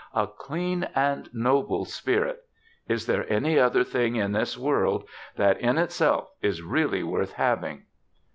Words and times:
"A 0.15 0.25
clean 0.25 0.89
and 0.95 1.29
noble 1.31 1.85
spirit! 1.85 2.45
Is 2.87 3.05
there 3.05 3.31
any 3.31 3.59
other 3.59 3.83
thing 3.83 4.15
in 4.15 4.31
this 4.31 4.57
world 4.57 5.07
that, 5.35 5.61
in 5.61 5.77
itself, 5.77 6.29
is 6.41 6.63
really 6.63 7.03
worth 7.03 7.33
having?" 7.33 7.83